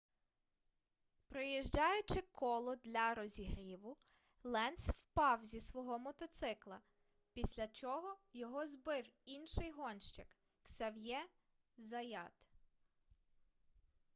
проїжджаючи 1.27 2.21
коло 2.31 2.75
для 2.75 3.13
розігріву 3.13 3.97
ленц 4.43 4.91
впав 4.91 5.43
зі 5.43 5.59
свого 5.59 5.99
мотоцикла 5.99 6.81
після 7.33 7.67
чого 7.67 8.17
його 8.33 8.67
збив 8.67 9.05
інший 9.25 9.71
гонщик 9.71 10.27
ксав'є 10.63 11.19
заят 11.77 12.45